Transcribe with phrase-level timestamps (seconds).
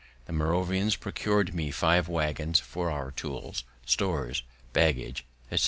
[0.25, 4.41] The Moravians procur'd me five waggons for our tools, stores,
[4.73, 5.59] baggage, etc.